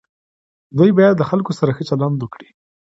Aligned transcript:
دوی 0.77 0.91
باید 0.97 1.19
له 1.19 1.25
خلکو 1.31 1.51
سره 1.59 1.71
ښه 1.75 1.83
چلند 1.89 2.17
وکړي. 2.19 2.49